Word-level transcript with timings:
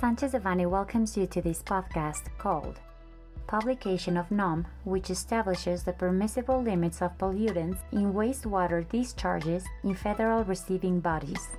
Sanchez 0.00 0.32
Devanny 0.32 0.66
welcomes 0.66 1.14
you 1.14 1.26
to 1.26 1.42
this 1.42 1.62
podcast 1.62 2.22
called 2.38 2.80
Publication 3.46 4.16
of 4.16 4.30
NOM, 4.30 4.66
which 4.84 5.10
establishes 5.10 5.82
the 5.82 5.92
permissible 5.92 6.62
limits 6.62 7.02
of 7.02 7.18
pollutants 7.18 7.76
in 7.92 8.14
wastewater 8.14 8.88
discharges 8.88 9.62
in 9.84 9.94
federal 9.94 10.42
receiving 10.44 11.00
bodies. 11.00 11.50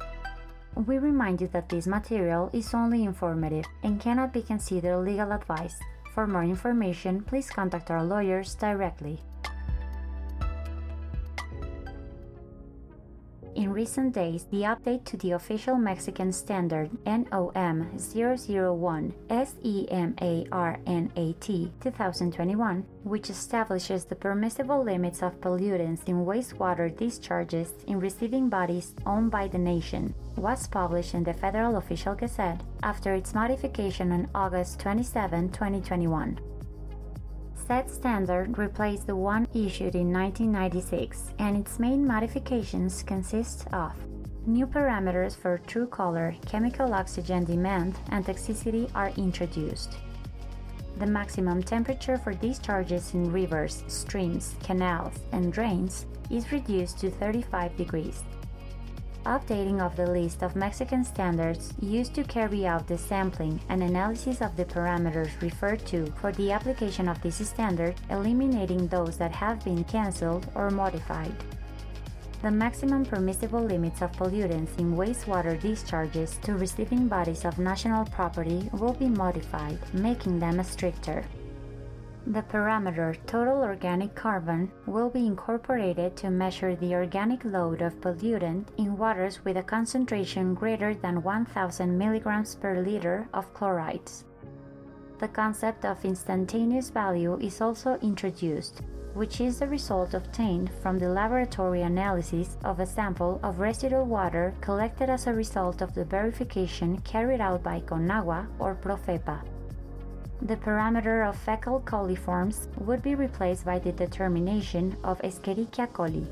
We 0.73 0.97
remind 0.97 1.39
you 1.39 1.49
that 1.49 1.69
this 1.69 1.85
material 1.85 2.49
is 2.51 2.73
only 2.73 3.03
informative 3.03 3.65
and 3.83 4.01
cannot 4.01 4.33
be 4.33 4.41
considered 4.41 4.97
legal 4.97 5.33
advice. 5.33 5.79
For 6.15 6.25
more 6.25 6.43
information, 6.43 7.21
please 7.21 7.47
contact 7.47 7.91
our 7.91 8.03
lawyers 8.03 8.55
directly. 8.55 9.19
Recent 13.81 14.13
days, 14.13 14.45
the 14.51 14.61
update 14.61 15.03
to 15.05 15.17
the 15.17 15.31
official 15.31 15.75
Mexican 15.75 16.31
standard 16.31 16.87
NOM 17.03 17.89
001 17.97 19.11
SEMARNAT 19.27 21.41
2021, 21.41 22.85
which 23.03 23.31
establishes 23.31 24.05
the 24.05 24.13
permissible 24.13 24.83
limits 24.83 25.23
of 25.23 25.41
pollutants 25.41 26.07
in 26.07 26.27
wastewater 26.29 26.95
discharges 26.95 27.73
in 27.87 27.99
receiving 27.99 28.49
bodies 28.49 28.93
owned 29.07 29.31
by 29.31 29.47
the 29.47 29.57
nation, 29.57 30.13
was 30.35 30.67
published 30.67 31.15
in 31.15 31.23
the 31.23 31.33
Federal 31.33 31.77
Official 31.77 32.13
Gazette 32.13 32.61
after 32.83 33.15
its 33.15 33.33
modification 33.33 34.11
on 34.11 34.29
August 34.35 34.79
27, 34.79 35.49
2021. 35.49 36.50
Said 37.71 37.89
standard 37.89 38.57
replaced 38.57 39.07
the 39.07 39.15
one 39.15 39.47
issued 39.53 39.95
in 39.95 40.11
1996, 40.11 41.31
and 41.39 41.55
its 41.55 41.79
main 41.79 42.05
modifications 42.05 43.01
consist 43.01 43.65
of 43.71 43.93
New 44.45 44.67
parameters 44.67 45.37
for 45.37 45.57
true 45.67 45.87
color, 45.87 46.35
chemical 46.45 46.93
oxygen 46.93 47.45
demand, 47.45 47.97
and 48.09 48.25
toxicity 48.25 48.91
are 48.93 49.13
introduced. 49.15 49.95
The 50.97 51.05
maximum 51.05 51.63
temperature 51.63 52.17
for 52.17 52.33
discharges 52.33 53.13
in 53.13 53.31
rivers, 53.31 53.85
streams, 53.87 54.55
canals, 54.61 55.17
and 55.31 55.53
drains 55.53 56.07
is 56.29 56.51
reduced 56.51 56.99
to 56.99 57.09
35 57.09 57.77
degrees 57.77 58.25
updating 59.25 59.81
of 59.81 59.95
the 59.95 60.05
list 60.05 60.41
of 60.41 60.55
Mexican 60.55 61.03
standards 61.03 61.73
used 61.79 62.13
to 62.15 62.23
carry 62.23 62.65
out 62.65 62.87
the 62.87 62.97
sampling 62.97 63.59
and 63.69 63.83
analysis 63.83 64.41
of 64.41 64.55
the 64.55 64.65
parameters 64.65 65.39
referred 65.41 65.85
to 65.87 66.07
for 66.19 66.31
the 66.31 66.51
application 66.51 67.07
of 67.07 67.21
this 67.21 67.47
standard, 67.47 67.95
eliminating 68.09 68.87
those 68.87 69.17
that 69.17 69.31
have 69.31 69.63
been 69.63 69.83
cancelled 69.83 70.47
or 70.55 70.69
modified. 70.69 71.35
The 72.41 72.49
maximum 72.49 73.05
permissible 73.05 73.61
limits 73.61 74.01
of 74.01 74.11
pollutants 74.13 74.77
in 74.79 74.95
wastewater 74.95 75.61
discharges 75.61 76.39
to 76.41 76.55
receiving 76.55 77.07
bodies 77.07 77.45
of 77.45 77.59
national 77.59 78.05
property 78.05 78.67
will 78.73 78.93
be 78.93 79.07
modified, 79.07 79.77
making 79.93 80.39
them 80.39 80.63
stricter. 80.63 81.23
The 82.27 82.43
parameter 82.43 83.17
total 83.25 83.63
organic 83.63 84.13
carbon 84.13 84.71
will 84.85 85.09
be 85.09 85.25
incorporated 85.25 86.15
to 86.17 86.29
measure 86.29 86.75
the 86.75 86.93
organic 86.93 87.43
load 87.43 87.81
of 87.81 87.99
pollutant 87.99 88.67
in 88.77 88.95
waters 88.95 89.43
with 89.43 89.57
a 89.57 89.63
concentration 89.63 90.53
greater 90.53 90.93
than 90.93 91.23
1000 91.23 91.99
mg 91.99 92.61
per 92.61 92.79
liter 92.79 93.27
of 93.33 93.51
chlorides. 93.55 94.25
The 95.17 95.29
concept 95.29 95.83
of 95.83 96.05
instantaneous 96.05 96.91
value 96.91 97.39
is 97.41 97.59
also 97.59 97.97
introduced, 98.03 98.81
which 99.15 99.41
is 99.41 99.57
the 99.57 99.67
result 99.67 100.13
obtained 100.13 100.69
from 100.83 100.99
the 100.99 101.09
laboratory 101.09 101.81
analysis 101.81 102.55
of 102.63 102.79
a 102.79 102.85
sample 102.85 103.39
of 103.41 103.59
residual 103.59 104.05
water 104.05 104.53
collected 104.61 105.09
as 105.09 105.25
a 105.25 105.33
result 105.33 105.81
of 105.81 105.95
the 105.95 106.05
verification 106.05 106.99
carried 107.01 107.41
out 107.41 107.63
by 107.63 107.81
CONAGUA 107.81 108.47
or 108.59 108.75
PROFEPA 108.75 109.41
the 110.41 110.55
parameter 110.55 111.27
of 111.27 111.37
fecal 111.37 111.81
coliforms 111.81 112.67
would 112.79 113.01
be 113.03 113.13
replaced 113.13 113.63
by 113.63 113.77
the 113.77 113.91
determination 113.91 114.95
of 115.03 115.21
Escherichia 115.21 115.87
coli. 115.87 116.25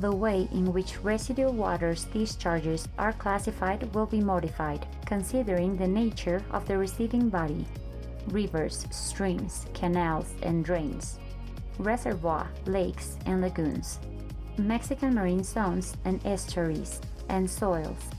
The 0.00 0.14
way 0.14 0.48
in 0.52 0.72
which 0.72 1.02
residual 1.02 1.52
water's 1.52 2.04
discharges 2.04 2.88
are 2.98 3.12
classified 3.12 3.94
will 3.94 4.06
be 4.06 4.20
modified, 4.20 4.86
considering 5.04 5.76
the 5.76 5.86
nature 5.86 6.42
of 6.50 6.66
the 6.66 6.78
receiving 6.78 7.28
body. 7.28 7.66
Rivers, 8.28 8.86
streams, 8.90 9.66
canals, 9.74 10.32
and 10.42 10.64
drains, 10.64 11.18
reservoir, 11.78 12.50
lakes, 12.64 13.16
and 13.26 13.40
lagoons, 13.40 14.00
Mexican 14.58 15.14
marine 15.14 15.44
zones 15.44 15.96
and 16.04 16.24
estuaries, 16.26 17.00
and 17.28 17.48
soils, 17.48 18.10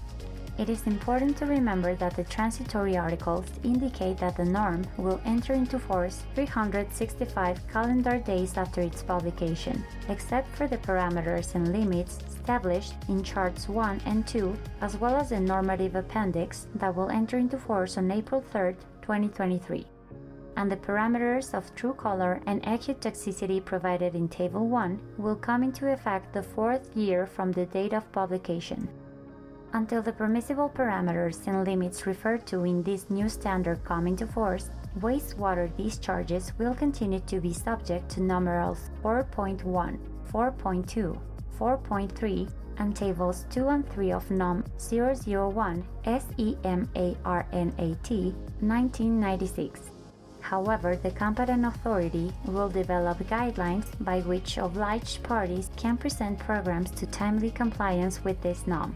it 0.58 0.70
is 0.70 0.88
important 0.88 1.38
to 1.38 1.46
remember 1.46 1.94
that 1.96 2.16
the 2.16 2.24
transitory 2.24 2.98
articles 2.98 3.46
indicate 3.64 4.18
that 4.18 4.36
the 4.36 4.44
norm 4.44 4.84
will 4.98 5.22
enter 5.24 5.54
into 5.54 5.78
force 5.78 6.24
365 6.34 7.60
calendar 7.72 8.18
days 8.18 8.58
after 8.58 8.82
its 8.82 9.04
publication, 9.04 9.84
except 10.10 10.48
for 10.56 10.68
the 10.68 10.80
parameters 10.80 11.54
and 11.54 11.72
limits 11.72 12.20
established 12.28 12.96
in 13.08 13.22
charts 13.22 13.70
1 13.70 14.02
and 14.06 14.28
2, 14.28 14.58
as 14.82 14.98
well 14.98 15.16
as 15.16 15.30
the 15.30 15.40
normative 15.40 15.96
appendix 15.96 16.66
that 16.74 16.96
will 16.96 17.10
enter 17.12 17.38
into 17.38 17.58
force 17.58 17.98
on 17.98 18.12
April 18.12 18.42
3, 18.52 18.74
2023 19.02 19.86
and 20.56 20.72
the 20.72 20.76
parameters 20.76 21.54
of 21.54 21.76
true 21.76 21.94
color 21.94 22.42
and 22.48 22.66
acute 22.66 23.00
toxicity 23.00 23.64
provided 23.64 24.16
in 24.16 24.28
Table 24.28 24.68
1 24.68 25.00
will 25.20 25.36
come 25.36 25.62
into 25.62 25.88
effect 25.88 26.34
the 26.34 26.42
fourth 26.42 26.98
year 26.98 27.28
from 27.28 27.52
the 27.52 27.68
date 27.68 27.94
of 27.94 28.12
publication 28.12 28.90
until 29.74 30.02
the 30.02 30.14
permissible 30.14 30.70
parameters 30.70 31.46
and 31.48 31.66
limits 31.66 32.06
referred 32.06 32.46
to 32.48 32.64
in 32.64 32.84
this 32.84 33.10
new 33.10 33.30
standard 33.30 33.84
come 33.84 34.08
into 34.08 34.26
force, 34.28 34.70
wastewater 35.00 35.70
discharges 35.78 36.54
will 36.58 36.74
continue 36.74 37.20
to 37.28 37.40
be 37.40 37.54
subject 37.54 38.10
to 38.10 38.22
numerals 38.22 38.90
4.1, 39.04 39.98
4.2, 40.32 41.18
4.3, 41.60 42.50
and 42.80 42.96
tables 42.96 43.46
2 43.50 43.68
and 43.70 43.90
3 43.90 44.12
of 44.12 44.30
NOM 44.32 44.64
001 44.78 45.84
SEMARNAT 46.06 46.82
1996. 48.62 49.92
However, 50.42 50.96
the 50.96 51.12
competent 51.12 51.66
authority 51.66 52.32
will 52.46 52.70
develop 52.70 53.18
guidelines 53.28 53.86
by 54.00 54.22
which 54.22 54.58
obliged 54.58 55.22
parties 55.24 55.70
can 55.76 55.98
present 55.98 56.40
programs 56.40 56.92
to 56.92 57.06
timely 57.08 57.52
compliance 57.52 58.24
with 58.24 58.42
this 58.42 58.66
NOM. 58.66 58.96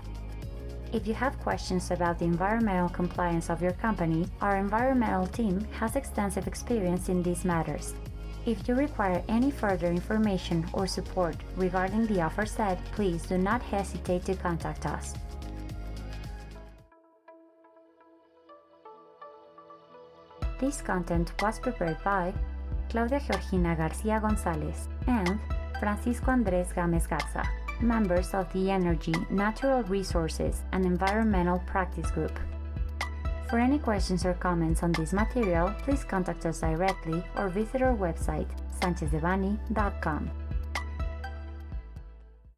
If 0.94 1.08
you 1.08 1.14
have 1.14 1.40
questions 1.40 1.90
about 1.90 2.20
the 2.20 2.26
environmental 2.26 2.90
compliance 2.90 3.50
of 3.50 3.62
your 3.62 3.72
company, 3.72 4.28
our 4.42 4.58
environmental 4.58 5.26
team 5.26 5.66
has 5.72 5.96
extensive 5.96 6.48
experience 6.48 7.08
in 7.08 7.24
these 7.24 7.46
matters. 7.46 7.96
If 8.46 8.68
you 8.68 8.76
require 8.76 9.24
any 9.30 9.52
further 9.52 9.88
information 9.88 10.68
or 10.74 10.88
support 10.88 11.38
regarding 11.56 12.08
the 12.08 12.26
aforesaid, 12.26 12.78
please 12.92 13.24
do 13.24 13.38
not 13.38 13.62
hesitate 13.62 14.26
to 14.26 14.36
contact 14.36 14.86
us. 14.86 15.14
This 20.60 20.82
content 20.82 21.32
was 21.42 21.58
prepared 21.58 22.04
by 22.04 22.34
Claudia 22.90 23.22
Georgina 23.22 23.78
Garcia 23.78 24.20
Gonzalez 24.20 24.90
and 25.08 25.40
Francisco 25.80 26.32
Andrés 26.32 26.74
Gámez 26.74 27.08
Garza 27.08 27.48
members 27.82 28.34
of 28.34 28.52
the 28.54 28.72
Energy, 28.72 29.14
Natural 29.30 29.84
Resources, 29.84 30.62
and 30.72 30.86
Environmental 30.86 31.60
Practice 31.66 32.10
Group. 32.12 32.38
For 33.50 33.60
any 33.60 33.80
questions 33.80 34.26
or 34.26 34.34
comments 34.34 34.82
on 34.82 34.94
this 34.94 35.14
material, 35.14 35.74
please 35.84 36.04
contact 36.04 36.46
us 36.46 36.62
directly 36.62 37.24
or 37.36 37.50
visit 37.50 37.82
our 37.82 37.96
website, 37.96 38.48
sanchezdevanny.com. 38.80 40.41